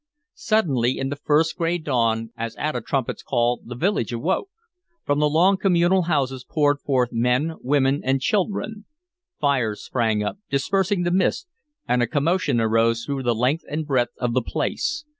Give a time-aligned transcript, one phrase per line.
[0.41, 4.49] Suddenly, in the first gray dawn, as at a trumpet's call, the village awoke.
[5.05, 8.85] From the long, communal houses poured forth men, women, and children;
[9.39, 11.45] fires sprang up, dispersing the mist,
[11.87, 15.05] and a commotion arose through the length and breadth of the place.